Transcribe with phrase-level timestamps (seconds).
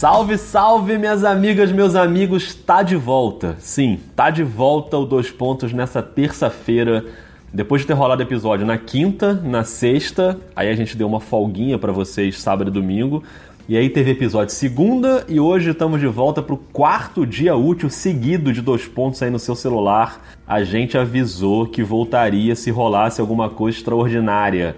[0.00, 3.56] Salve, salve, minhas amigas, meus amigos, tá de volta.
[3.58, 7.04] Sim, tá de volta o Dois Pontos nessa terça-feira.
[7.52, 11.78] Depois de ter rolado episódio na quinta, na sexta, aí a gente deu uma folguinha
[11.78, 13.22] para vocês sábado e domingo.
[13.68, 17.90] E aí teve episódio segunda e hoje estamos de volta para o quarto dia útil
[17.90, 20.18] seguido de dois pontos aí no seu celular.
[20.46, 24.76] A gente avisou que voltaria se rolasse alguma coisa extraordinária.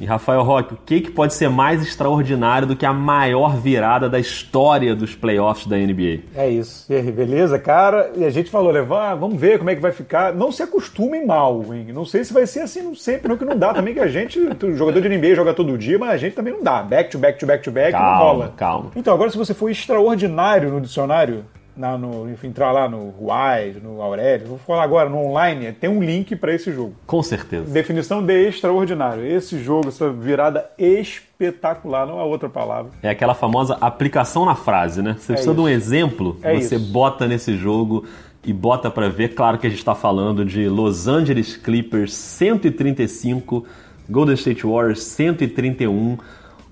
[0.00, 4.08] E Rafael Roque, o que, que pode ser mais extraordinário do que a maior virada
[4.08, 6.20] da história dos playoffs da NBA?
[6.34, 6.92] É isso.
[6.92, 8.10] E aí, beleza, cara?
[8.16, 10.34] E a gente falou, levar, vamos ver como é que vai ficar.
[10.34, 11.86] Não se acostumem mal, hein?
[11.92, 14.38] Não sei se vai ser assim sempre, não que não dá também, que a gente,
[14.38, 16.82] o jogador de NBA joga todo dia, mas a gente também não dá.
[16.82, 18.54] Back to back to back to back, calma, não rola.
[18.56, 18.90] Calma.
[18.96, 21.44] Então, agora se você for extraordinário no dicionário,
[21.76, 26.02] na, no, entrar lá no Wise, no Aurélio, vou falar agora no online, tem um
[26.02, 26.94] link para esse jogo.
[27.06, 27.64] Com certeza.
[27.72, 29.24] Definição de extraordinário.
[29.26, 32.92] Esse jogo, essa virada espetacular, não há outra palavra.
[33.02, 35.16] É aquela famosa aplicação na frase, né?
[35.18, 35.76] Você É precisa de um isso.
[35.76, 36.92] exemplo, É você isso.
[36.92, 38.04] bota nesse jogo
[38.44, 39.34] e bota para ver.
[39.34, 43.64] Claro que a gente está falando de Los Angeles Clippers 135,
[44.08, 46.18] Golden State Warriors 131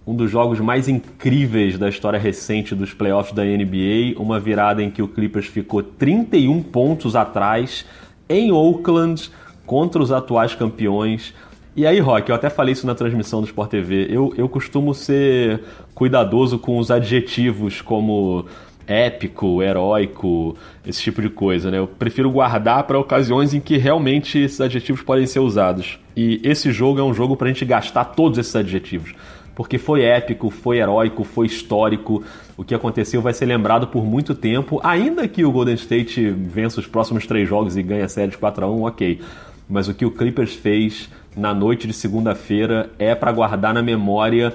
[0.07, 4.91] um dos jogos mais incríveis da história recente dos playoffs da NBA, uma virada em
[4.91, 7.85] que o Clippers ficou 31 pontos atrás
[8.29, 9.31] em Oakland
[9.65, 11.33] contra os atuais campeões.
[11.77, 14.93] E aí, Rock, eu até falei isso na transmissão do Sport TV, eu, eu costumo
[14.93, 15.63] ser
[15.95, 18.45] cuidadoso com os adjetivos como
[18.87, 21.79] épico, heróico, esse tipo de coisa, né?
[21.79, 26.01] Eu prefiro guardar para ocasiões em que realmente esses adjetivos podem ser usados.
[26.17, 29.15] E esse jogo é um jogo para a gente gastar todos esses adjetivos
[29.55, 32.23] porque foi épico, foi heróico, foi histórico.
[32.57, 36.81] O que aconteceu vai ser lembrado por muito tempo, ainda que o Golden State vença
[36.81, 39.21] os próximos três jogos e ganhe a série de 4 a 1 ok.
[39.69, 44.53] Mas o que o Clippers fez na noite de segunda-feira é para guardar na memória.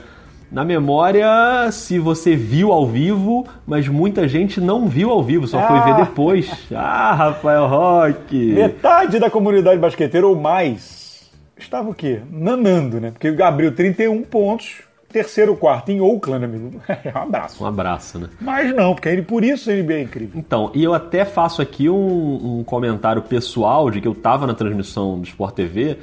[0.51, 1.27] Na memória,
[1.71, 5.81] se você viu ao vivo, mas muita gente não viu ao vivo, só foi Ah.
[5.81, 6.49] ver depois.
[6.73, 8.53] Ah, Rafael Roque!
[8.53, 12.19] Metade da comunidade basqueteira ou mais estava o quê?
[12.31, 13.11] Nanando, né?
[13.11, 16.81] Porque abriu 31 pontos, terceiro quarto em Oakland, amigo.
[16.87, 17.63] É um abraço.
[17.63, 18.29] Um abraço, né?
[18.39, 20.39] Mas não, porque ele, por isso NBA é incrível.
[20.39, 24.53] Então, e eu até faço aqui um, um comentário pessoal de que eu tava na
[24.53, 25.97] transmissão do Sport TV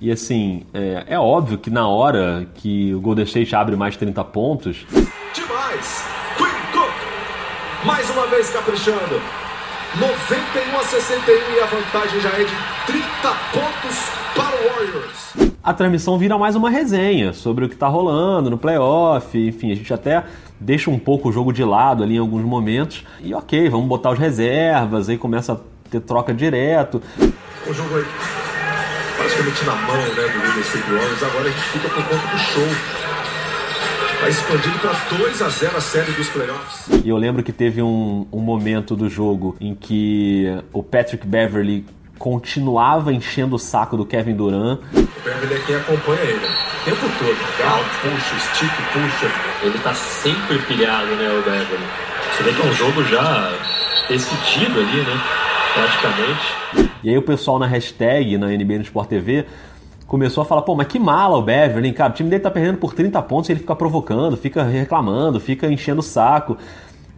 [0.00, 4.22] e assim, é, é óbvio que na hora que o Golden State abre mais 30
[4.24, 4.86] pontos,
[5.34, 6.04] Demais!
[6.36, 6.94] Quinn Cook,
[7.86, 9.20] mais uma vez caprichando.
[9.98, 12.54] 91 a 61 e a vantagem já é de
[12.86, 13.04] 30
[13.52, 14.23] pontos.
[15.64, 19.74] A transmissão vira mais uma resenha sobre o que tá rolando no playoff, enfim, a
[19.74, 20.22] gente até
[20.60, 24.10] deixa um pouco o jogo de lado ali em alguns momentos e ok, vamos botar
[24.10, 25.56] os reservas, aí começa a
[25.90, 27.02] ter troca direto.
[27.66, 28.04] O jogo aí
[29.16, 31.22] praticamente na mão né, do State Warriors.
[31.22, 32.66] Agora a gente fica por conta do show.
[34.14, 36.88] Está expandindo para 2 a 0 a série dos playoffs.
[37.04, 41.84] E eu lembro que teve um, um momento do jogo em que o Patrick Beverly
[42.18, 44.78] continuava enchendo o saco do Kevin Durant.
[44.92, 46.46] O Beverly é quem acompanha ele.
[46.46, 47.58] O tempo todo.
[47.58, 49.32] Gal, puxa, stick, puxa.
[49.62, 51.84] Ele tá sempre pilhado, né, o Beverly.
[52.32, 53.52] Você vê que é um jogo já
[54.08, 55.20] decidido ali, né?
[55.74, 56.90] Praticamente.
[57.02, 59.46] E aí o pessoal na hashtag, na NBA no Sport TV,
[60.06, 62.50] começou a falar, pô, mas que mala o Beverly, hein, cara, o time dele tá
[62.50, 66.56] perdendo por 30 pontos e ele fica provocando, fica reclamando, fica enchendo o saco.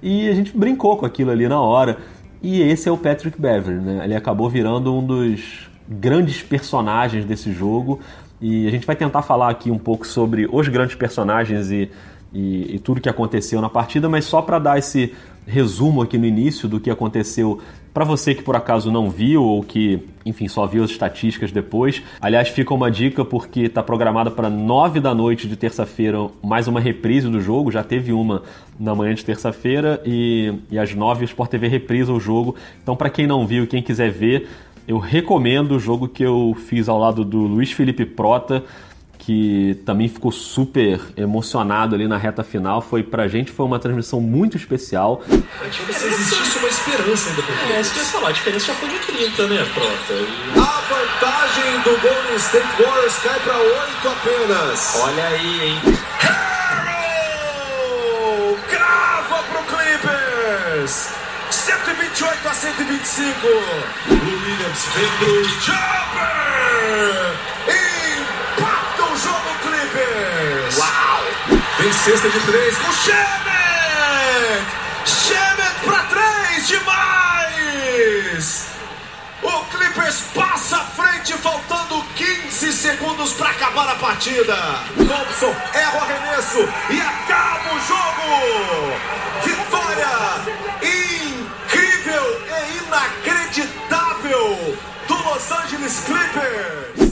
[0.03, 1.99] E a gente brincou com aquilo ali na hora.
[2.43, 4.05] E esse é o Patrick Beverly, né?
[4.05, 8.01] Ele acabou virando um dos grandes personagens desse jogo.
[8.41, 11.91] E a gente vai tentar falar aqui um pouco sobre os grandes personagens e,
[12.33, 15.15] e, e tudo que aconteceu na partida, mas só para dar esse
[15.47, 17.61] resumo aqui no início do que aconteceu
[17.97, 22.03] para você que por acaso não viu ou que, enfim, só viu as estatísticas depois.
[22.21, 26.79] Aliás, fica uma dica porque está programada para 9 da noite de terça-feira mais uma
[26.79, 27.73] reprise do jogo.
[27.73, 28.43] Já teve uma
[28.79, 32.55] na manhã de terça-feira e, e às 9 o Sport TV reprisa o jogo.
[32.83, 34.47] Então, para quem não viu quem quiser ver,
[34.87, 38.63] eu recomendo o jogo que eu fiz ao lado do Luiz Felipe Prota
[39.19, 42.81] que também ficou super emocionado ali na reta final.
[42.81, 45.23] Foi pra gente foi uma transmissão muito especial.
[45.29, 48.33] É como se existisse uma esperança ainda por É, isso que eu ia falar, a
[48.33, 50.13] diferença já foi de 30, né, Prota?
[50.13, 54.97] E A vantagem do Golden State Warriors cai para 8 apenas.
[55.03, 55.81] olha aí, hein?
[57.17, 61.11] Harrell crava pro Clippers.
[61.51, 63.47] 128 a 125.
[63.47, 67.56] O Williams vem pro Jumper.
[69.19, 70.77] Jogo Clippers.
[70.79, 71.23] Uau.
[71.79, 74.65] Vem cesta de três com Shemet.
[75.07, 76.69] Shemet pra três.
[76.69, 78.67] Demais.
[79.43, 84.57] O Clippers passa à frente, faltando 15 segundos para acabar a partida.
[84.97, 89.17] Thompson erra o arremesso e acaba o jogo.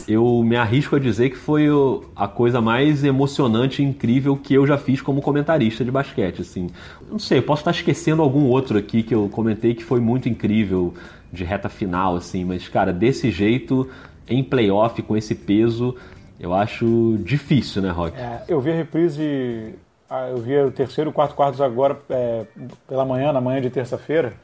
[0.06, 1.66] Eu me arrisco a dizer que foi
[2.14, 6.68] a coisa mais emocionante e incrível que eu já fiz como comentarista de basquete, assim.
[7.10, 10.28] Não sei, eu posso estar esquecendo algum outro aqui que eu comentei que foi muito
[10.28, 10.94] incrível
[11.32, 13.88] de reta final, assim, mas, cara, desse jeito,
[14.28, 15.96] em playoff, com esse peso,
[16.38, 18.16] eu acho difícil, né, Rock?
[18.18, 19.74] É, eu vi a reprise,
[20.08, 22.44] ah, eu vi o terceiro e o quarto quartos agora é,
[22.86, 24.34] pela manhã, na manhã de terça-feira,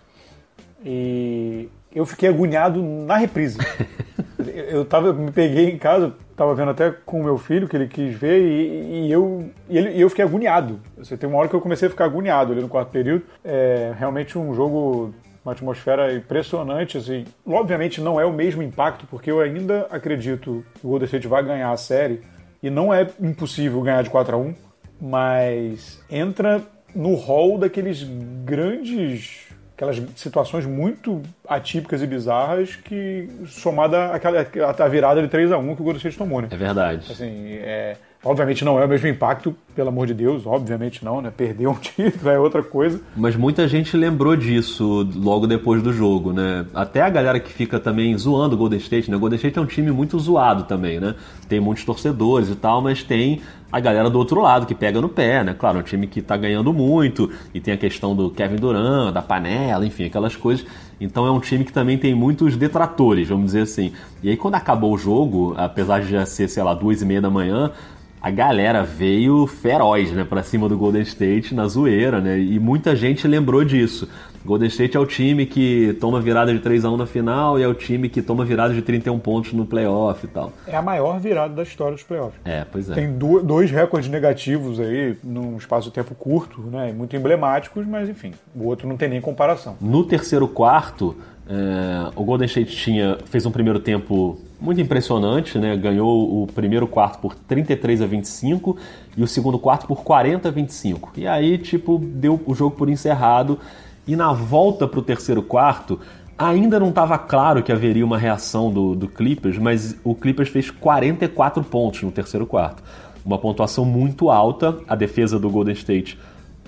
[0.84, 3.58] e eu fiquei agoniado na reprise.
[4.68, 7.86] eu tava, me peguei em casa, tava vendo até com o meu filho, que ele
[7.86, 10.80] quis ver, e, e eu, e, ele- e eu fiquei agoniado.
[10.98, 13.24] Você tem uma hora que eu comecei a ficar agoniado ali no quarto período.
[13.44, 15.14] É realmente um jogo,
[15.44, 16.96] uma atmosfera impressionante.
[16.98, 17.24] Assim.
[17.46, 21.42] Obviamente não é o mesmo impacto, porque eu ainda acredito que o Golden State vai
[21.44, 22.20] ganhar a série,
[22.62, 24.54] e não é impossível ganhar de 4 a 1
[25.02, 26.60] mas entra
[26.94, 28.02] no hall daqueles
[28.44, 29.46] grandes
[29.80, 34.46] aquelas situações muito atípicas e bizarras que somada àquela
[34.78, 36.48] à virada de 3 a 1 que o Golden State tomou, né?
[36.50, 37.10] É verdade.
[37.10, 41.32] Assim, é, obviamente não é o mesmo impacto, pelo amor de Deus, obviamente não, né?
[41.34, 43.00] Perder um título é outra coisa.
[43.16, 46.66] Mas muita gente lembrou disso logo depois do jogo, né?
[46.74, 49.16] Até a galera que fica também zoando o Golden State, né?
[49.16, 51.14] O Golden State é um time muito zoado também, né?
[51.48, 55.08] Tem muitos torcedores e tal, mas tem a galera do outro lado que pega no
[55.08, 55.54] pé, né?
[55.54, 59.12] Claro, é um time que tá ganhando muito e tem a questão do Kevin Durant,
[59.12, 60.66] da panela, enfim, aquelas coisas.
[61.00, 63.92] Então é um time que também tem muitos detratores, vamos dizer assim.
[64.22, 67.20] E aí quando acabou o jogo, apesar de já ser, sei lá, duas e meia
[67.20, 67.72] da manhã,
[68.20, 72.38] a galera veio feroz, né, pra cima do Golden State na zoeira, né?
[72.38, 74.06] E muita gente lembrou disso.
[74.44, 77.62] Golden State é o time que toma virada de 3 a 1 na final e
[77.62, 80.52] é o time que toma virada de 31 pontos no playoff e tal.
[80.66, 82.40] É a maior virada da história dos playoffs.
[82.44, 82.94] É, pois é.
[82.94, 86.90] Tem du- dois recordes negativos aí, num espaço de tempo curto, né?
[86.92, 89.76] Muito emblemáticos, mas enfim, o outro não tem nem comparação.
[89.80, 91.14] No terceiro quarto,
[91.46, 95.76] é, o Golden State tinha, fez um primeiro tempo muito impressionante, né?
[95.76, 98.76] Ganhou o primeiro quarto por 33 a 25
[99.18, 101.12] e o segundo quarto por 40 a 25.
[101.16, 103.58] E aí, tipo, deu o jogo por encerrado.
[104.06, 106.00] E na volta para o terceiro quarto,
[106.36, 110.70] ainda não estava claro que haveria uma reação do, do Clippers, mas o Clippers fez
[110.70, 112.82] 44 pontos no terceiro quarto.
[113.24, 114.78] Uma pontuação muito alta.
[114.88, 116.18] A defesa do Golden State,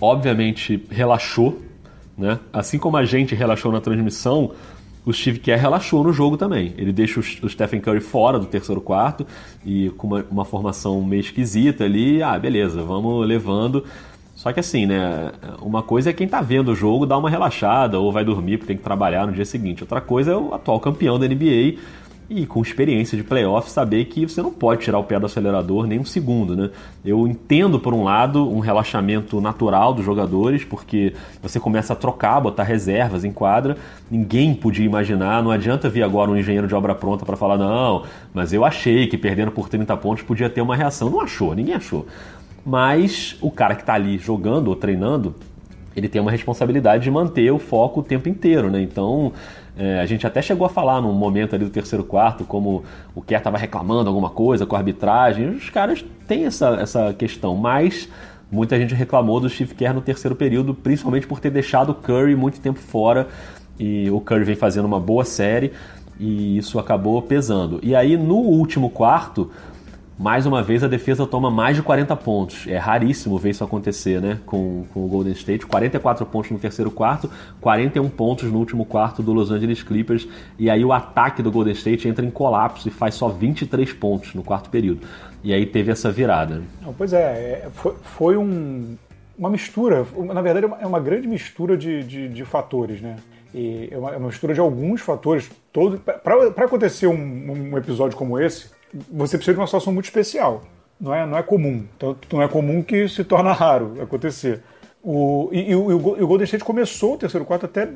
[0.00, 1.58] obviamente, relaxou
[2.17, 2.38] né?
[2.52, 4.52] Assim como a gente relaxou na transmissão,
[5.05, 6.73] o Steve Kerr relaxou no jogo também.
[6.76, 9.26] Ele deixa o Stephen Curry fora do terceiro quarto
[9.64, 12.23] e com uma, uma formação meio esquisita ali.
[12.23, 13.85] Ah, beleza, vamos levando.
[14.42, 15.30] Só que assim, né?
[15.60, 18.66] Uma coisa é quem tá vendo o jogo dar uma relaxada ou vai dormir porque
[18.66, 19.84] tem que trabalhar no dia seguinte.
[19.84, 21.78] Outra coisa é o atual campeão da NBA
[22.28, 25.86] e com experiência de playoff saber que você não pode tirar o pé do acelerador
[25.86, 26.70] nem um segundo, né?
[27.04, 32.40] Eu entendo por um lado um relaxamento natural dos jogadores, porque você começa a trocar,
[32.40, 33.76] botar reservas em quadra.
[34.10, 38.02] Ninguém podia imaginar, não adianta vir agora um engenheiro de obra pronta para falar não,
[38.34, 41.10] mas eu achei que perdendo por 30 pontos podia ter uma reação.
[41.10, 42.08] Não achou, ninguém achou.
[42.64, 45.35] Mas o cara que está ali jogando ou treinando,
[45.97, 48.81] ele tem uma responsabilidade de manter o foco o tempo inteiro, né?
[48.81, 49.32] Então,
[49.76, 53.23] é, a gente até chegou a falar num momento ali do terceiro quarto, como o
[53.23, 55.49] Kerr estava reclamando alguma coisa com a arbitragem.
[55.50, 58.09] Os caras têm essa, essa questão, mas
[58.50, 62.37] muita gente reclamou do Steve Kerr no terceiro período, principalmente por ter deixado o Curry
[62.37, 63.28] muito tempo fora.
[63.78, 65.73] E o Curry vem fazendo uma boa série
[66.21, 67.81] e isso acabou pesando.
[67.83, 69.50] E aí, no último quarto,
[70.23, 72.64] mais uma vez a defesa toma mais de 40 pontos.
[72.69, 74.38] É raríssimo ver isso acontecer, né?
[74.47, 75.67] Com, com o Golden State.
[75.67, 77.29] 44 pontos no terceiro quarto,
[77.61, 80.29] 41 pontos no último quarto do Los Angeles Clippers.
[80.57, 84.33] E aí o ataque do Golden State entra em colapso e faz só 23 pontos
[84.33, 85.00] no quarto período.
[85.43, 86.62] E aí teve essa virada.
[86.81, 88.97] Não, pois é, é, foi, foi um-
[89.37, 93.17] uma mistura, na verdade é uma, é uma grande mistura de, de, de fatores, né?
[93.52, 95.50] E é uma, é uma mistura de alguns fatores.
[96.23, 98.71] Para acontecer um, um episódio como esse,
[99.11, 100.62] você precisa de uma situação muito especial.
[101.00, 101.84] Não é, não é comum.
[101.99, 104.61] Tanto não é comum que se torna raro acontecer.
[105.02, 107.66] O, e, e o, e o Go- e o Golden State começou o terceiro quarto
[107.66, 107.88] até,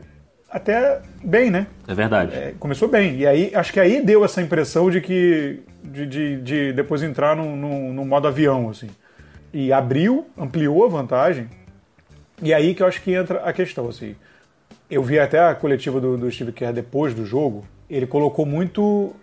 [0.50, 1.66] até bem, né?
[1.86, 2.34] É verdade.
[2.34, 3.16] É, começou bem.
[3.18, 5.60] E aí, acho que aí deu essa impressão de que.
[5.84, 8.88] de, de, de depois entrar num, num, num modo avião, assim.
[9.52, 11.48] E abriu, ampliou a vantagem.
[12.42, 14.16] E aí que eu acho que entra a questão, assim.
[14.90, 17.64] Eu vi até a coletiva do, do Steve Kerr depois do jogo.
[17.88, 19.14] Ele colocou muito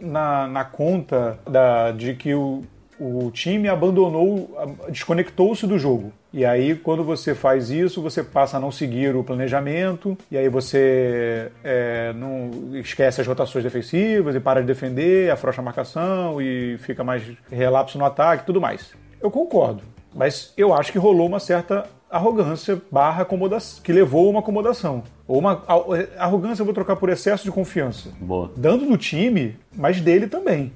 [0.00, 2.62] na, na conta da, de que o,
[2.98, 4.50] o time abandonou,
[4.88, 6.12] desconectou-se do jogo.
[6.32, 10.48] E aí, quando você faz isso, você passa a não seguir o planejamento, e aí
[10.48, 16.78] você é, não esquece as rotações defensivas e para de defender, afrouxa a marcação e
[16.78, 18.92] fica mais relapso no ataque e tudo mais.
[19.20, 19.82] Eu concordo,
[20.14, 25.02] mas eu acho que rolou uma certa arrogância barra acomodação, que levou a uma acomodação.
[25.26, 25.62] Ou uma
[26.18, 28.10] arrogância eu vou trocar por excesso de confiança.
[28.20, 28.50] Boa.
[28.56, 30.72] Dando do time, mas dele também.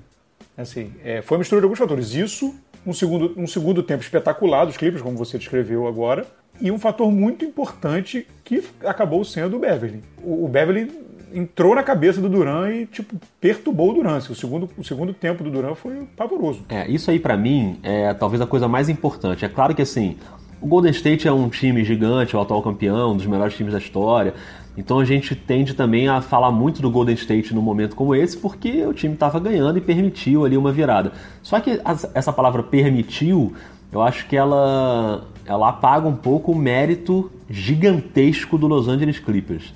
[0.56, 2.14] Assim, é, foi uma mistura de alguns fatores.
[2.14, 2.54] Isso,
[2.86, 6.24] um segundo, um segundo tempo espetacular dos Clippers, como você descreveu agora,
[6.60, 10.02] e um fator muito importante que acabou sendo o Beverly.
[10.22, 14.18] O, o Beverly entrou na cabeça do Duran e tipo perturbou o Duran.
[14.18, 16.64] O segundo, o segundo tempo do Duran foi pavoroso.
[16.68, 19.44] É, isso aí para mim é talvez a coisa mais importante.
[19.44, 20.16] É claro que assim,
[20.64, 23.74] o Golden State é um time gigante, é o atual campeão, um dos melhores times
[23.74, 24.32] da história.
[24.78, 28.34] Então a gente tende também a falar muito do Golden State num momento como esse,
[28.34, 31.12] porque o time estava ganhando e permitiu ali uma virada.
[31.42, 31.78] Só que
[32.14, 33.52] essa palavra permitiu,
[33.92, 39.74] eu acho que ela, ela apaga um pouco o mérito gigantesco do Los Angeles Clippers.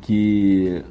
[0.00, 0.82] Que,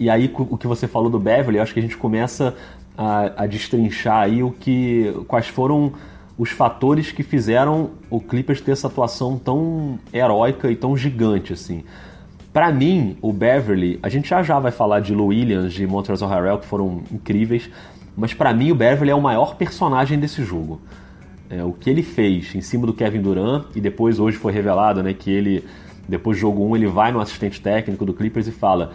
[0.00, 2.56] e aí o que você falou do Beverly, eu acho que a gente começa
[2.96, 5.92] a, a destrinchar aí o que, quais foram
[6.36, 11.84] os fatores que fizeram o Clippers ter essa atuação tão heróica e tão gigante assim.
[12.52, 16.26] Para mim, o Beverly, a gente já já vai falar de Lou Williams, de Montrezl
[16.26, 17.68] Harrell, que foram incríveis,
[18.16, 20.80] mas para mim o Beverly é o maior personagem desse jogo.
[21.50, 25.02] É, o que ele fez em cima do Kevin Durant, e depois hoje foi revelado
[25.02, 25.64] né, que ele,
[26.08, 28.92] depois do jogo 1, ele vai no assistente técnico do Clippers e fala: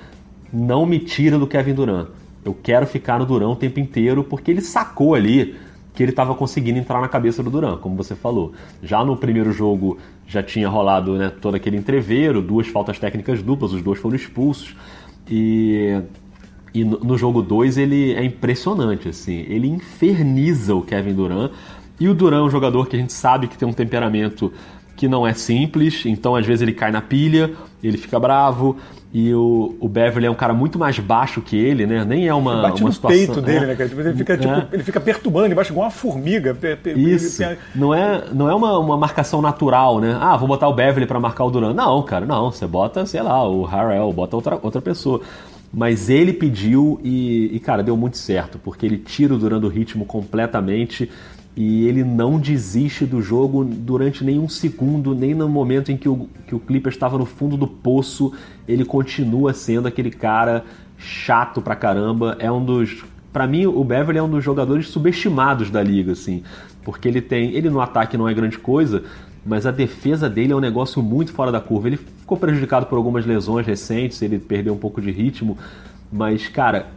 [0.52, 2.08] Não me tira do Kevin Durant.
[2.44, 5.56] Eu quero ficar no Durant o tempo inteiro, porque ele sacou ali
[6.00, 8.54] que ele estava conseguindo entrar na cabeça do Duran, como você falou.
[8.82, 13.74] Já no primeiro jogo já tinha rolado né, todo aquele entreveiro, duas faltas técnicas duplas,
[13.74, 14.78] os dois foram expulsos.
[15.30, 16.02] E,
[16.74, 21.52] e no, jogo 2 ele é impressionante, assim, ele inferniza o Kevin Durant.
[22.00, 24.54] E o Duran é um jogador que a gente sabe que tem um temperamento
[25.00, 27.52] que não é simples, então às vezes ele cai na pilha,
[27.82, 28.76] ele fica bravo,
[29.14, 32.04] e o, o Beverly é um cara muito mais baixo que ele, né?
[32.04, 33.18] Nem é uma, bate uma no situação.
[33.18, 33.88] peito dele, né, cara?
[33.90, 34.68] Tipo, ele, fica, tipo, É.
[34.74, 36.56] ele fica perturbando embaixo igual uma formiga.
[36.98, 37.42] Isso.
[37.42, 40.18] ele- Não é, não é uma, uma marcação natural, né?
[40.20, 41.74] Ah, vou botar o Beverly pra marcar o Duran.
[41.74, 42.52] Não, cara, não.
[42.52, 45.22] Você bota, sei lá, o Harrell, bota outra, outra pessoa.
[45.74, 49.70] Mas ele pediu e, e, cara, deu muito certo, porque ele tira o Duran do
[49.70, 51.10] ritmo completamente
[51.60, 56.30] e ele não desiste do jogo durante nenhum segundo, nem no momento em que o,
[56.48, 58.32] que o Clippers estava no fundo do poço.
[58.66, 60.64] Ele continua sendo aquele cara
[60.98, 62.38] chato pra caramba.
[62.40, 63.04] É um dos.
[63.34, 66.44] Pra mim, o Beverly é um dos jogadores subestimados da liga, assim.
[66.82, 67.52] Porque ele tem.
[67.52, 69.04] Ele no ataque não é grande coisa,
[69.46, 71.90] mas a defesa dele é um negócio muito fora da curva.
[71.90, 75.58] Ele ficou prejudicado por algumas lesões recentes, ele perdeu um pouco de ritmo.
[76.10, 76.88] Mas, cara,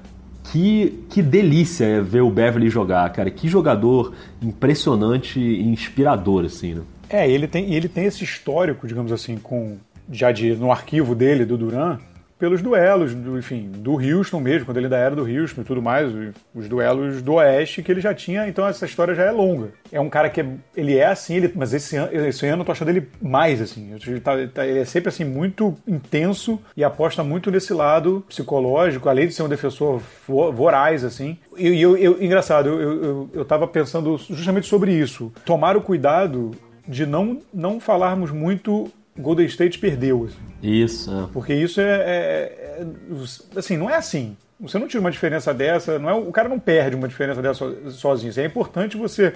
[0.44, 3.30] que, que delícia é ver o Beverly jogar, cara.
[3.30, 6.82] Que jogador impressionante e inspirador, assim, né?
[7.08, 9.76] É, ele tem, ele tem esse histórico, digamos assim, com
[10.10, 11.98] já de, no arquivo dele, do Duran,
[12.42, 15.80] pelos duelos, do, enfim, do Houston mesmo, quando ele ainda era do Houston e tudo
[15.80, 16.12] mais,
[16.52, 19.68] os duelos do Oeste que ele já tinha, então essa história já é longa.
[19.92, 20.46] É um cara que é,
[20.76, 23.94] ele é assim, ele, mas esse ano, esse ano eu tô achando ele mais assim.
[24.04, 29.08] Ele, tá- tá- ele é sempre assim muito intenso e aposta muito nesse lado psicológico,
[29.08, 31.38] além de ser um defensor vo- voraz assim.
[31.56, 35.32] E eu, eu- engraçado, eu, eu, eu, eu tava pensando justamente sobre isso.
[35.44, 36.50] Tomar o cuidado
[36.88, 40.24] de não, não falarmos muito Golden State perdeu.
[40.24, 40.38] assim.
[40.62, 41.28] Isso, é.
[41.32, 44.36] Porque isso é, é- é- Assim, não é assim.
[44.60, 47.54] Você não tira uma diferença dessa, não é, o cara não perde uma diferença dessa
[47.58, 48.30] so- sozinho.
[48.30, 49.32] Assim, É importante você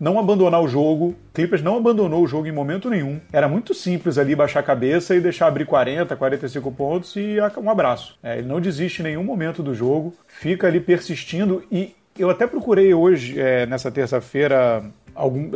[0.00, 1.14] não abandonar o jogo.
[1.34, 3.20] Clippers não abandonou o jogo em momento nenhum.
[3.32, 7.70] Era muito simples ali baixar a cabeça e deixar abrir 40, 45 pontos e um
[7.70, 8.18] abraço.
[8.22, 12.46] É, ele não desiste em nenhum momento do jogo, fica ali persistindo e eu até
[12.46, 14.84] procurei hoje, é, nessa terça-feira,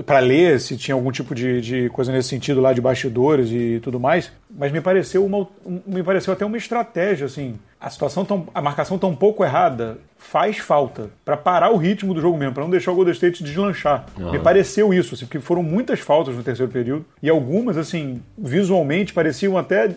[0.04, 3.80] para ler se tinha algum tipo de, de coisa nesse sentido lá de bastidores e
[3.82, 7.58] tudo mais, mas me pareceu uma, um- me pareceu até uma estratégia assim.
[7.80, 12.20] A situação tão, a marcação tão pouco errada faz falta para parar o ritmo do
[12.20, 14.06] jogo mesmo, para não deixar o Golden State deslanchar.
[14.32, 19.12] Me pareceu isso, assim, porque foram muitas faltas no terceiro período e algumas assim visualmente
[19.12, 19.90] pareciam até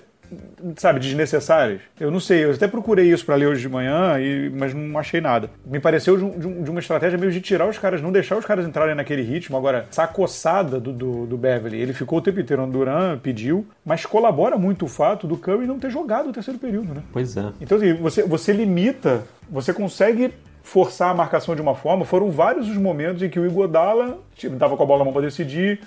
[0.78, 1.82] sabe, desnecessárias.
[2.00, 4.98] Eu não sei, eu até procurei isso pra ler hoje de manhã, e, mas não
[5.00, 5.50] achei nada.
[5.66, 8.38] Me pareceu de, um- de um- uma estratégia meio de tirar os caras, não deixar
[8.38, 9.58] os caras entrarem naquele ritmo.
[9.58, 13.66] Agora, essa coçada do, do, do Beverly, ele ficou o tempo inteiro no Duran, pediu,
[13.86, 17.02] mas colabora muito o fato do Curry não ter jogado o terceiro período, né?
[17.12, 17.46] Pois é.
[17.60, 22.06] Então, assim, você, você limita, você consegue forçar a marcação de uma forma.
[22.06, 25.24] Foram vários os momentos em que o Igodala estava com a bola na mão para
[25.24, 25.80] decidir,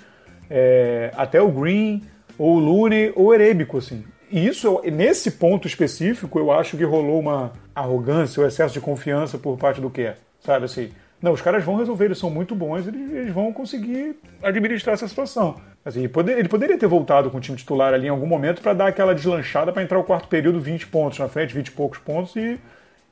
[0.49, 2.01] é, até o Green,
[2.37, 4.03] ou o Looney, ou o Erebico, assim.
[4.33, 9.37] E isso, nesse ponto específico, eu acho que rolou uma arrogância ou excesso de confiança
[9.37, 10.89] por parte do Kerr, sabe, assim...
[11.21, 15.07] Não, os caras vão resolver, eles são muito bons, eles, eles vão conseguir administrar essa
[15.07, 15.55] situação.
[15.85, 18.61] Assim, ele, poder- ele poderia ter voltado com o time titular ali em algum momento
[18.61, 21.71] para dar aquela deslanchada para entrar o quarto período 20 pontos na frente, 20 e
[21.71, 22.59] poucos pontos e,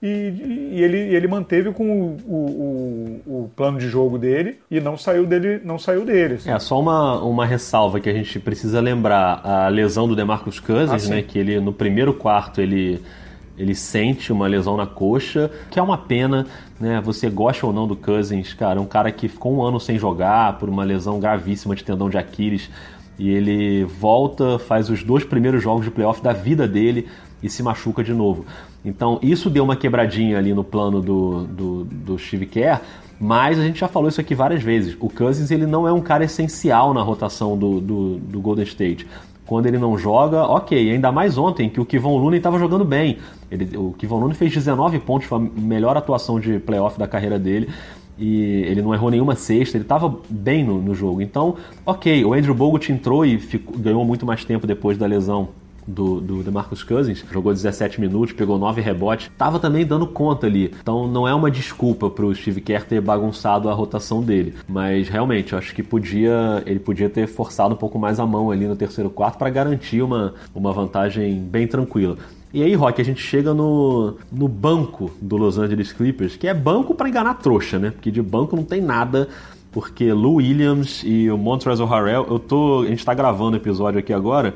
[0.02, 4.98] e, e ele, ele manteve com o, o, o, plano de jogo dele e não
[4.98, 5.62] saiu dele.
[5.64, 6.50] Não saiu dele assim.
[6.50, 11.06] É, só uma, uma ressalva que a gente precisa lembrar: a lesão do Demarcus Cousins,
[11.06, 11.22] ah, né?
[11.22, 13.02] Que ele no primeiro quarto ele.
[13.58, 16.48] Ele sente uma lesão na coxa, que é uma pena,
[16.80, 17.00] né?
[17.02, 20.58] Você gosta ou não do Cousins, cara, um cara que ficou um ano sem jogar
[20.58, 22.72] por uma lesão gravíssima de tendão de Aquiles
[23.22, 27.08] e ele volta, faz os dois primeiros jogos de playoff da vida dele
[27.42, 28.48] e se machuca de novo.
[28.84, 32.82] Então isso deu uma quebradinha ali no plano do, do, do Steve Kerr,
[33.20, 34.98] mas a gente já falou isso aqui várias vezes.
[35.00, 39.06] O Cousins ele não é um cara essencial na rotação do, do, do Golden State.
[39.46, 40.92] Quando ele não joga, ok.
[40.92, 43.20] Ainda mais ontem, que o Kivon Looney estava jogando bem.
[43.52, 47.38] Ele, o Kivon Looney fez 19 pontos, foi a melhor atuação de playoff da carreira
[47.38, 47.70] dele
[48.22, 51.22] e ele não errou nenhuma cesta, ele estava bem no, no, jogo.
[51.22, 55.50] Então, ok, o Andrew Bogut entrou e ficou, ganhou muito mais tempo depois da lesão
[55.88, 60.72] do, do DeMarcus Cousins, jogou 17 minutos, pegou 9 rebotes, tava também dando conta ali.
[60.82, 65.10] Então não é uma desculpa para o Steve Kerr ter bagunçado a rotação dele, mas
[65.10, 68.76] realmente acho que podia, ele podia ter forçado um pouco mais a mão ali no
[68.76, 72.18] terceiro quarto para garantir uma, uma vantagem bem tranquila.
[72.54, 76.54] E aí, Rock, a gente chega no, no banco do Los Angeles Clippers, que é
[76.54, 77.92] banco para enganar trouxa, né?
[77.92, 79.30] Porque de banco não tem nada,
[79.72, 84.00] porque Lou Williams e o Montrezl Harrell, eu tô, a gente está gravando o episódio
[84.00, 84.54] aqui agora,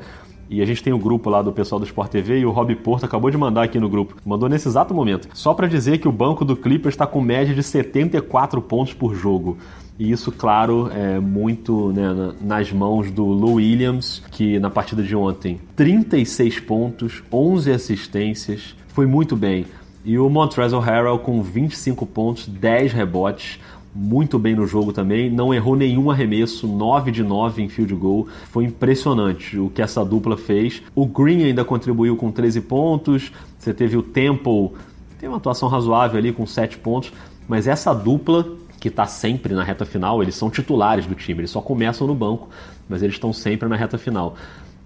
[0.50, 2.50] e a gente tem o um grupo lá do pessoal do Sport TV e o
[2.50, 4.14] Rob Porto acabou de mandar aqui no grupo.
[4.24, 5.28] Mandou nesse exato momento.
[5.32, 9.14] Só para dizer que o banco do Clippers está com média de 74 pontos por
[9.14, 9.56] jogo.
[9.98, 15.16] E isso, claro, é muito né, nas mãos do Lou Williams, que na partida de
[15.16, 19.64] ontem, 36 pontos, 11 assistências, foi muito bem.
[20.04, 23.58] E o Montrezl Harrell com 25 pontos, 10 rebotes,
[23.96, 28.28] muito bem no jogo também, não errou nenhum arremesso, 9 de 9 em field goal.
[28.50, 30.82] Foi impressionante o que essa dupla fez.
[30.94, 33.32] O Green ainda contribuiu com 13 pontos.
[33.58, 34.72] Você teve o Temple,
[35.18, 37.10] tem uma atuação razoável ali com 7 pontos,
[37.48, 38.46] mas essa dupla
[38.86, 42.14] que está sempre na reta final, eles são titulares do time, eles só começam no
[42.14, 42.48] banco,
[42.88, 44.36] mas eles estão sempre na reta final.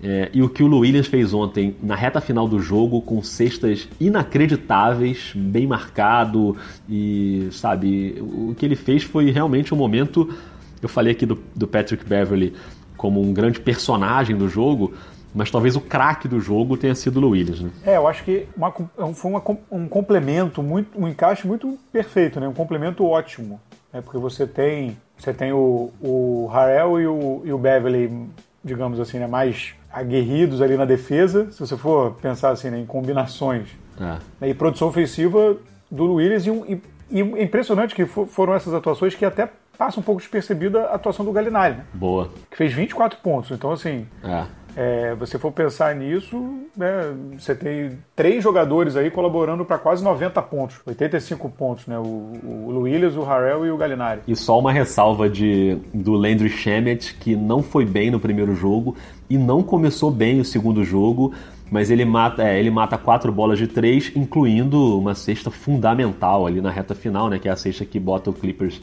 [0.02, 3.86] É, e o que o Williams fez ontem na reta final do jogo, com cestas
[4.00, 6.56] inacreditáveis, bem marcado,
[6.88, 10.34] e sabe, o que ele fez foi realmente um momento.
[10.80, 12.54] Eu falei aqui do, do Patrick Beverly
[12.96, 14.94] como um grande personagem do jogo,
[15.34, 17.70] mas talvez o craque do jogo tenha sido o Williams, né?
[17.84, 18.72] É, eu acho que uma,
[19.12, 22.48] foi uma, um complemento, muito, um encaixe muito perfeito, né?
[22.48, 23.60] um complemento ótimo
[23.92, 24.00] né?
[24.00, 28.28] porque você tem, você tem o, o Harrell e o, e o Beverly,
[28.64, 29.26] digamos assim, né?
[29.26, 32.78] mais aguerridos ali na defesa, se você for pensar assim, né?
[32.78, 33.68] em combinações.
[34.00, 34.18] É.
[34.40, 34.50] Né?
[34.50, 35.56] E produção ofensiva
[35.90, 39.98] do Williams e, um, e, e é impressionante que foram essas atuações que até passa
[39.98, 41.76] um pouco despercebida a atuação do Galinari.
[41.76, 41.84] Né?
[41.94, 42.30] Boa.
[42.50, 43.50] Que fez 24 pontos.
[43.50, 44.44] Então, assim, é.
[44.76, 46.36] É, você for pensar nisso,
[46.76, 51.98] né, você tem três jogadores aí colaborando para quase 90 pontos, 85 pontos, né?
[51.98, 54.20] O, o Williams, o Harrell e o Galinari.
[54.26, 58.96] E só uma ressalva de, do Landry Shamet, que não foi bem no primeiro jogo
[59.28, 61.34] e não começou bem o segundo jogo,
[61.70, 66.60] mas ele mata, é, ele mata quatro bolas de três, incluindo uma cesta fundamental ali
[66.60, 67.38] na reta final, né?
[67.38, 68.80] Que é a cesta que bota o Clippers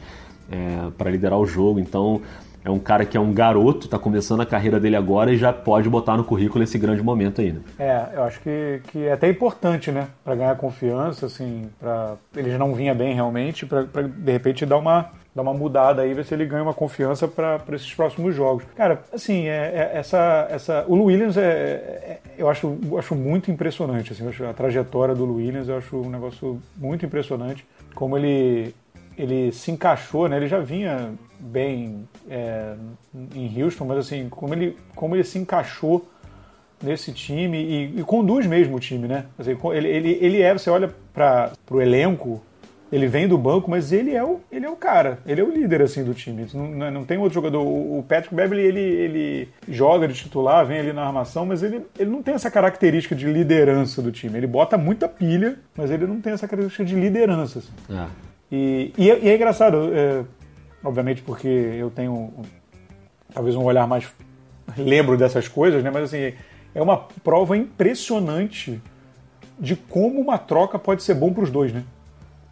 [0.50, 1.80] é, para liderar o jogo.
[1.80, 2.22] Então
[2.68, 5.54] é um cara que é um garoto, está começando a carreira dele agora e já
[5.54, 7.54] pode botar no currículo esse grande momento aí.
[7.54, 7.62] Né?
[7.80, 10.08] É, eu acho que, que é até importante, né?
[10.24, 15.12] Para ganhar confiança, assim, para ele não vinha bem realmente, para de repente dar uma,
[15.34, 18.66] dar uma mudada aí, ver se ele ganha uma confiança para esses próximos jogos.
[18.76, 24.12] Cara, assim, é, é, essa, essa, o Williams é, é, eu acho, acho muito impressionante,
[24.12, 28.76] assim, a trajetória do Williams eu acho um negócio muito impressionante, como ele
[29.18, 30.38] ele se encaixou, né?
[30.38, 32.76] Ele já vinha bem é,
[33.36, 36.08] em Houston, mas assim, como ele, como ele se encaixou
[36.84, 39.26] nesse time e, e conduz mesmo o time, né?
[39.38, 42.42] Assim, ele, ele, ele é, você olha para o elenco,
[42.92, 45.52] ele vem do banco, mas ele é o, ele é o cara, ele é o
[45.52, 46.48] líder assim do time.
[46.54, 47.62] Não, não tem outro jogador.
[47.62, 52.10] O Patrick Beverly ele, ele joga de titular, vem ali na armação, mas ele, ele
[52.10, 54.38] não tem essa característica de liderança do time.
[54.38, 57.60] Ele bota muita pilha, mas ele não tem essa característica de liderança.
[57.60, 57.72] Assim.
[57.90, 58.08] É.
[58.52, 60.24] E, e, é, e é engraçado, é,
[60.84, 62.44] obviamente porque eu tenho um,
[63.34, 64.08] talvez um olhar mais
[64.78, 65.90] lembro dessas coisas, né?
[65.92, 66.34] Mas assim
[66.74, 68.82] é uma prova impressionante
[69.60, 71.84] de como uma troca pode ser bom para os dois, né?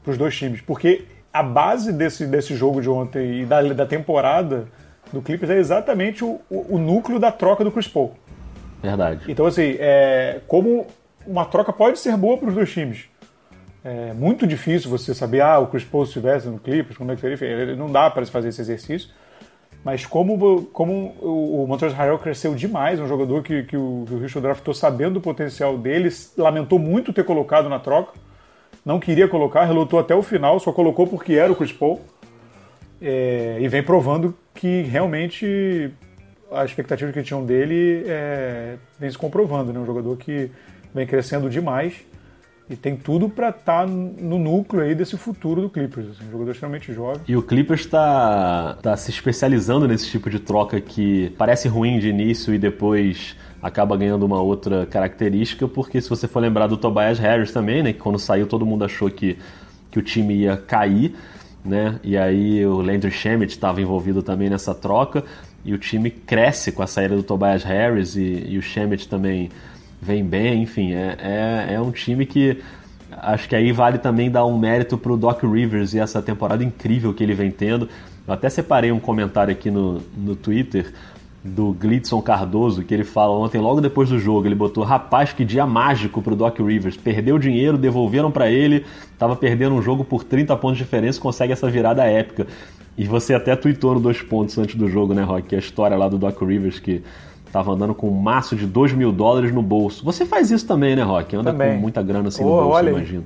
[0.03, 3.85] Para os dois times, porque a base desse, desse jogo de ontem e da, da
[3.85, 4.67] temporada
[5.11, 8.15] do Clippers é exatamente o, o, o núcleo da troca do Chris Paul.
[8.81, 9.25] Verdade.
[9.27, 10.87] Então assim, é, como
[11.25, 13.05] uma troca pode ser boa para os dois times.
[13.87, 17.21] É muito difícil você saber, ah, o Chris Paul estivesse no Clippers, como é que
[17.21, 17.75] seria?
[17.75, 19.11] Não dá para fazer esse exercício.
[19.83, 24.19] Mas como, como o Montrezl Harrell cresceu demais, um jogador que, que o, que o
[24.19, 28.13] Richard draftou sabendo do potencial dele, lamentou muito ter colocado na troca.
[28.83, 32.01] não queria colocar, relutou até o final, só colocou porque era o Chris Paul.
[32.99, 35.91] É, e vem provando que realmente
[36.51, 39.79] a expectativa que tinham dele é, vem se comprovando, né?
[39.79, 40.49] Um jogador que
[40.91, 42.03] vem crescendo demais
[42.69, 46.07] e tem tudo para estar tá no núcleo aí desse futuro do Clippers.
[46.09, 47.21] Assim, um jogador extremamente jovem.
[47.27, 52.09] E o Clippers está tá se especializando nesse tipo de troca que parece ruim de
[52.09, 57.17] início e depois acaba ganhando uma outra característica, porque se você for lembrar do Tobias
[57.19, 59.37] Harris também, né, que quando saiu todo mundo achou que,
[59.89, 61.15] que o time ia cair,
[61.63, 65.23] né, e aí o Landry Shamet estava envolvido também nessa troca,
[65.63, 69.49] e o time cresce com a saída do Tobias Harris e, e o Shemet também
[70.05, 72.61] vem bem, enfim, é, é, é, um time que
[73.11, 76.63] acho que aí vale também dar um mérito para o Doc Rivers e essa temporada
[76.63, 77.89] incrível que ele vem tendo.
[78.27, 80.93] Eu até separei um comentário aqui no, no Twitter
[81.43, 85.45] do Glitson Cardoso, que ele fala ontem, logo depois do jogo, ele botou, rapaz, que
[85.45, 88.85] dia mágico pro Doc Rivers, perdeu dinheiro, devolveram para ele,
[89.17, 92.47] tava perdendo um jogo por 30 pontos de diferença, consegue essa virada épica.
[92.97, 95.55] E você até tweetou no dois pontos antes do jogo, né, Rock?
[95.55, 97.03] A história lá do Doc Rivers que
[97.55, 100.03] tava andando com um maço de 2 mil dólares no bolso.
[100.03, 101.37] Você faz isso também, né, Rock?
[101.37, 101.75] Anda também.
[101.75, 103.23] com muita grana assim oh, no bolso, olha, imagino.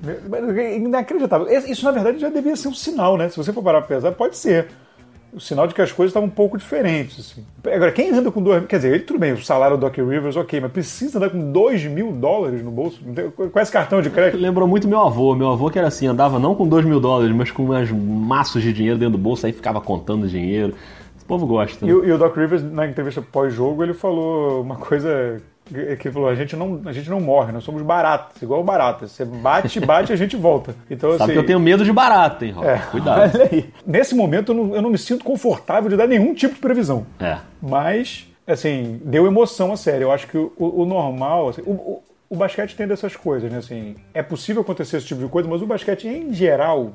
[0.75, 1.47] Inacreditável.
[1.67, 3.27] Isso, na verdade, já devia ser um sinal, né?
[3.29, 4.67] Se você for parar pra pesar, pode ser
[5.33, 7.19] o sinal de que as coisas estavam um pouco diferentes.
[7.19, 7.43] Assim.
[7.73, 10.35] Agora, quem anda com dois Quer dizer, ele, tudo bem, o salário do Doc Rivers,
[10.35, 13.01] ok, mas precisa andar com dois mil dólares no bolso?
[13.35, 14.39] Com esse cartão de crédito?
[14.39, 15.33] Lembrou muito meu avô.
[15.33, 18.61] Meu avô que era assim, andava não com dois mil dólares, mas com umas maços
[18.61, 20.75] de dinheiro dentro do bolso, aí ficava contando dinheiro.
[21.29, 21.85] Povo gosta.
[21.85, 21.91] Né?
[21.91, 25.39] E, e o Doc Rivers, na entrevista pós-jogo, ele falou uma coisa
[25.99, 29.07] que falou, a gente não, a gente não morre, nós somos baratas, igual barata.
[29.07, 30.75] Você bate, bate, a gente volta.
[30.89, 32.67] Então, Sabe assim, que eu tenho medo de barata, hein, Rob?
[32.67, 33.31] É, Cuidado.
[33.85, 37.05] Nesse momento eu não, eu não me sinto confortável de dar nenhum tipo de previsão.
[37.19, 37.37] É.
[37.61, 40.05] Mas, assim, deu emoção a sério.
[40.05, 43.59] Eu acho que o, o normal, assim, o, o, o, basquete tem dessas coisas, né?
[43.59, 46.93] Assim, é possível acontecer esse tipo de coisa, mas o basquete em geral,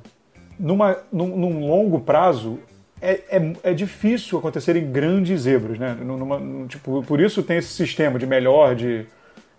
[0.59, 2.59] numa, num, num longo prazo,
[3.05, 5.95] é, é, é, difícil acontecer em grandes zebras, né?
[6.01, 9.05] Numa, tipo, por isso tem esse sistema de melhor de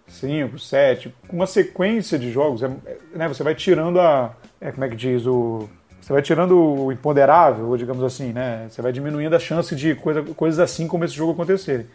[0.08, 2.70] 5, 7, uma sequência de jogos, é,
[3.14, 3.28] né?
[3.28, 4.36] Você vai tirando a.
[4.60, 5.28] É, como é que diz?
[5.28, 5.70] O,
[6.02, 8.68] você vai tirando o imponderável, digamos assim, né?
[8.70, 11.86] Você vai diminuindo a chance de coisa, coisas assim como esse jogo acontecerem.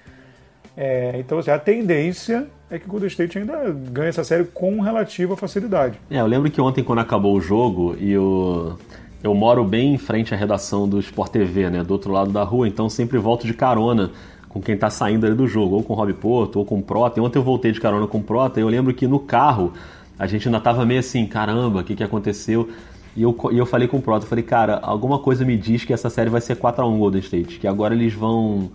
[0.76, 4.80] É, então, assim, a tendência é que o Golden State ainda ganha essa série com
[4.80, 5.98] relativa facilidade.
[6.10, 8.78] É, eu lembro que ontem, quando acabou o jogo e o
[9.22, 12.42] eu moro bem em frente à redação do Sport TV, né, do outro lado da
[12.42, 14.10] rua, então sempre volto de carona
[14.48, 16.82] com quem está saindo ali do jogo, ou com o Rob Porto, ou com o
[16.82, 17.22] Prota.
[17.22, 19.72] Ontem eu voltei de carona com o Prota e eu lembro que no carro
[20.18, 22.68] a gente ainda estava meio assim, caramba, o que, que aconteceu?
[23.16, 25.92] E eu, e eu falei com o Prota, falei, cara, alguma coisa me diz que
[25.92, 28.70] essa série vai ser 4 a 1 Golden State, que agora eles vão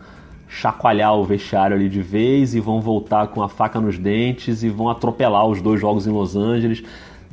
[0.47, 4.69] chacoalhar o vestiário ali de vez e vão voltar com a faca nos dentes e
[4.69, 6.83] vão atropelar os dois jogos em Los Angeles.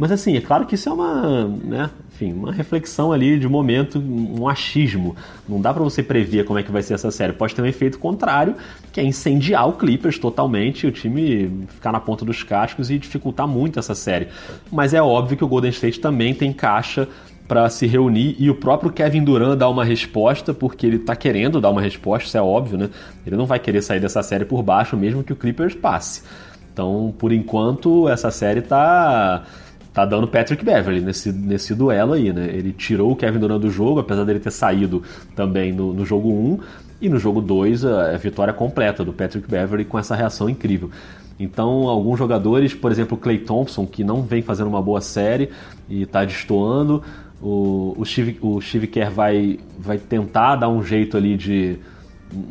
[0.03, 4.01] Mas assim, é claro que isso é uma, né, enfim, uma reflexão ali de momento,
[4.01, 5.15] um achismo.
[5.49, 7.33] Não dá para você prever como é que vai ser essa série.
[7.33, 8.57] Pode ter um efeito contrário,
[8.93, 13.47] que é incendiar o Clippers totalmente, o time ficar na ponta dos cascos e dificultar
[13.47, 14.27] muito essa série.
[14.73, 17.07] Mas é óbvio que o Golden State também tem caixa
[17.47, 21.61] para se reunir e o próprio Kevin Durant dá uma resposta, porque ele tá querendo
[21.61, 22.91] dar uma resposta, isso é óbvio, né?
[23.25, 26.25] Ele não vai querer sair dessa série por baixo, mesmo que o Clippers passe.
[26.73, 29.45] Então, por enquanto, essa série tá
[29.93, 32.47] tá dando Patrick Beverly nesse, nesse duelo aí, né?
[32.47, 35.03] Ele tirou o Kevin Durant do jogo, apesar dele ter saído
[35.37, 36.59] também no, no jogo 1,
[37.01, 40.91] e no jogo 2 a, a vitória completa do Patrick Beverly com essa reação incrível.
[41.39, 45.51] Então, alguns jogadores, por exemplo, o Clay Thompson, que não vem fazendo uma boa série
[45.89, 47.03] e está destoando,
[47.43, 51.77] o, o, Steve, o Kerr vai, vai tentar dar um jeito ali de,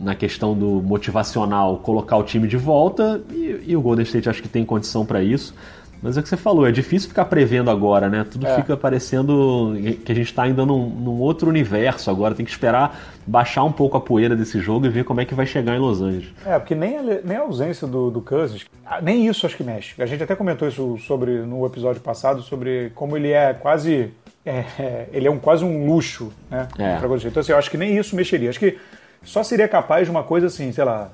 [0.02, 4.42] na questão do motivacional, colocar o time de volta e, e o Golden State acho
[4.42, 5.56] que tem condição para isso.
[6.02, 8.26] Mas é o que você falou, é difícil ficar prevendo agora, né?
[8.30, 8.56] Tudo é.
[8.56, 12.34] fica parecendo que a gente está ainda num, num, outro universo agora.
[12.34, 15.36] Tem que esperar baixar um pouco a poeira desse jogo e ver como é que
[15.36, 16.30] vai chegar em Los Angeles.
[16.44, 19.64] É, porque nem a, nem a ausência do, do Cousins, ah, nem isso acho que
[19.64, 20.02] mexe.
[20.02, 24.12] A gente até comentou isso sobre no episódio passado, sobre como ele é quase...
[24.44, 26.68] É, é, ele é um, quase um luxo, né?
[26.80, 26.98] É.
[27.28, 28.50] Então, assim, eu acho que nem isso mexeria.
[28.50, 28.76] Acho que
[29.24, 31.12] só seria capaz de uma coisa assim, sei lá,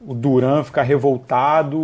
[0.00, 1.78] o Duran ficar revoltado.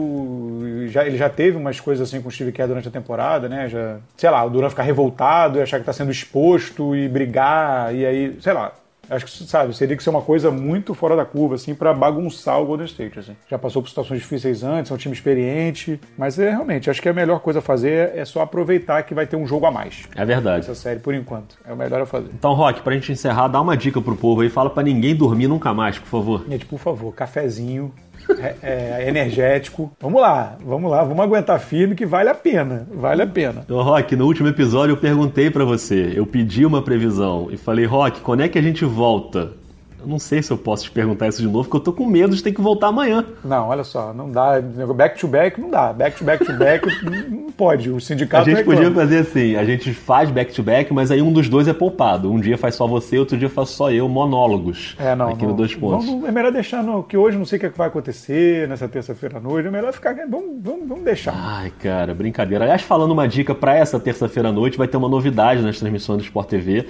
[0.88, 3.68] Já, ele já teve umas coisas assim com o Steve Kerr durante a temporada, né?
[3.68, 7.94] Já, sei lá, o Duran ficar revoltado e achar que está sendo exposto e brigar,
[7.94, 8.72] e aí, sei lá.
[9.10, 12.58] Acho que, sabe, seria que ser uma coisa muito fora da curva, assim, para bagunçar
[12.60, 13.36] o Golden State, assim.
[13.50, 17.08] Já passou por situações difíceis antes, é um time experiente, mas é realmente, acho que
[17.08, 20.08] a melhor coisa a fazer é só aproveitar que vai ter um jogo a mais.
[20.16, 20.60] É verdade.
[20.60, 21.58] Essa série, por enquanto.
[21.66, 22.30] É o melhor a fazer.
[22.32, 25.48] Então, Rock, pra gente encerrar, dá uma dica pro povo aí, fala para ninguém dormir
[25.48, 26.44] nunca mais, por favor.
[26.48, 27.92] Gente, por favor, cafezinho,
[28.38, 29.92] é, é, energético.
[30.00, 33.64] Vamos lá, vamos lá, vamos aguentar firme que vale a pena, vale a pena.
[33.68, 37.84] Ô, Rock, no último episódio eu perguntei para você, eu pedi uma previsão e falei,
[37.84, 39.52] Rock, quando é que a gente volta?
[40.04, 42.06] Eu não sei se eu posso te perguntar isso de novo, porque eu tô com
[42.06, 43.24] medo de ter que voltar amanhã.
[43.42, 44.60] Não, olha só, não dá.
[44.94, 45.94] Back to back não dá.
[45.94, 46.86] Back to back to back
[47.30, 47.90] não pode.
[47.90, 48.42] O sindicato.
[48.42, 48.82] A gente reclama.
[48.82, 51.72] podia fazer assim: a gente faz back to back, mas aí um dos dois é
[51.72, 52.30] poupado.
[52.30, 54.94] Um dia faz só você, outro dia faz só eu, monólogos.
[54.98, 55.30] É, não.
[55.30, 56.06] Aqui não, no Dois Pontos.
[56.06, 58.86] Não, é melhor deixar, não, que hoje não sei o que é vai acontecer nessa
[58.86, 59.68] terça-feira à noite.
[59.68, 60.14] É melhor ficar.
[60.14, 61.32] Vamos, vamos, vamos deixar.
[61.34, 62.64] Ai, cara, brincadeira.
[62.64, 66.18] Aliás, falando uma dica para essa terça-feira à noite, vai ter uma novidade nas transmissões
[66.18, 66.86] do Sport TV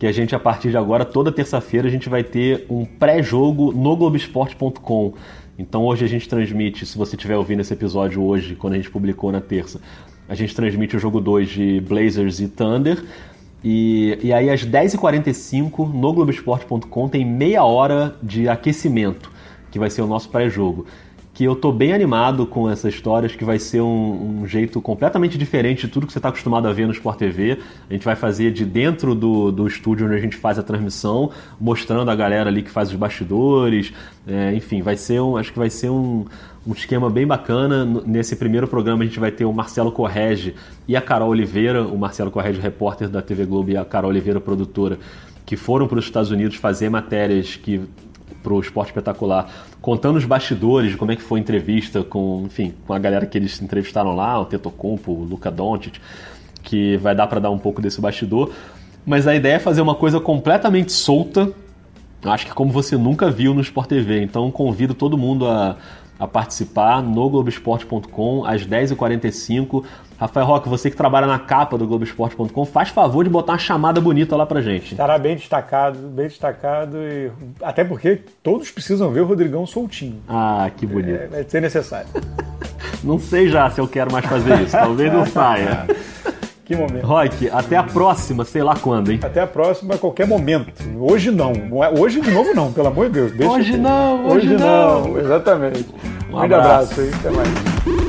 [0.00, 3.70] que a gente, a partir de agora, toda terça-feira, a gente vai ter um pré-jogo
[3.70, 5.12] no Globoesporte.com.
[5.58, 8.90] Então hoje a gente transmite, se você estiver ouvindo esse episódio hoje, quando a gente
[8.90, 9.78] publicou na terça,
[10.26, 13.04] a gente transmite o jogo 2 de Blazers e Thunder.
[13.62, 19.30] E, e aí às 10h45 no Globoesporte.com tem meia hora de aquecimento,
[19.70, 20.86] que vai ser o nosso pré-jogo
[21.40, 25.38] que eu tô bem animado com essas histórias, que vai ser um, um jeito completamente
[25.38, 27.58] diferente de tudo que você está acostumado a ver no Sport TV.
[27.88, 31.30] A gente vai fazer de dentro do, do estúdio onde a gente faz a transmissão,
[31.58, 33.90] mostrando a galera ali que faz os bastidores.
[34.28, 36.26] É, enfim, vai ser um, acho que vai ser um,
[36.66, 37.86] um esquema bem bacana.
[38.04, 40.54] Nesse primeiro programa a gente vai ter o Marcelo Correge
[40.86, 44.42] e a Carol Oliveira, o Marcelo Correge, repórter da TV Globo, e a Carol Oliveira,
[44.42, 44.98] produtora,
[45.46, 47.80] que foram para os Estados Unidos fazer matérias que
[48.42, 49.48] para o Esporte Espetacular,
[49.80, 53.36] contando os bastidores como é que foi a entrevista com, enfim, com a galera que
[53.36, 56.00] eles entrevistaram lá, o Tetocompo, o Luca Doncic,
[56.62, 58.52] que vai dar para dar um pouco desse bastidor.
[59.04, 61.52] Mas a ideia é fazer uma coisa completamente solta,
[62.24, 64.22] acho que como você nunca viu no Sport TV.
[64.22, 65.76] Então convido todo mundo a,
[66.18, 69.84] a participar no Globoesporte.com às 10h45.
[70.20, 74.02] Rafael Roque, você que trabalha na capa do Globoesporte.com, faz favor de botar uma chamada
[74.02, 74.92] bonita lá pra gente.
[74.92, 77.30] Estará bem destacado, bem destacado e
[77.62, 80.20] até porque todos precisam ver o Rodrigão soltinho.
[80.28, 81.22] Ah, que bonito.
[81.22, 82.06] É, vai ser necessário.
[83.02, 85.86] não sei já se eu quero mais fazer isso, talvez não saia.
[86.66, 87.06] Que momento.
[87.06, 89.20] Rock, até a próxima, sei lá quando, hein?
[89.22, 90.70] Até a próxima, a qualquer momento.
[90.98, 91.52] Hoje não.
[91.98, 93.32] Hoje de novo não, pelo amor de Deus.
[93.32, 95.08] Deixa hoje não, hoje, hoje não.
[95.08, 95.18] não.
[95.18, 95.86] Exatamente.
[96.30, 96.92] Um, um abraço.
[96.92, 97.99] abraço aí, até mais.